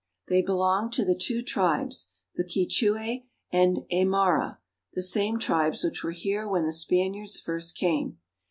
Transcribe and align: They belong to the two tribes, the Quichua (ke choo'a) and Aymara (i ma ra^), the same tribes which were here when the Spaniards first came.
They 0.29 0.41
belong 0.41 0.89
to 0.93 1.05
the 1.05 1.13
two 1.13 1.43
tribes, 1.43 2.07
the 2.33 2.43
Quichua 2.43 2.65
(ke 2.65 2.69
choo'a) 2.71 3.25
and 3.51 3.77
Aymara 3.91 4.01
(i 4.03 4.03
ma 4.05 4.27
ra^), 4.31 4.57
the 4.95 5.03
same 5.03 5.37
tribes 5.37 5.83
which 5.83 6.03
were 6.03 6.09
here 6.09 6.47
when 6.49 6.65
the 6.65 6.73
Spaniards 6.73 7.39
first 7.39 7.75
came. 7.75 8.17